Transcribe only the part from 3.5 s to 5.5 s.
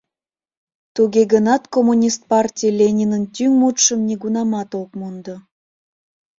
мутшым нигунамат ок мондо.